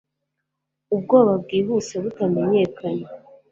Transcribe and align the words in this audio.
Ubwoba 0.95 1.33
bwihuse 1.43 1.93
butamenyekanye 2.03 3.07